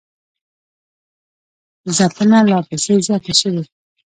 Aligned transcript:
ځپنه 1.97 2.37
لاپسې 2.49 2.93
زیاته 3.05 3.33
شوې 3.39 3.63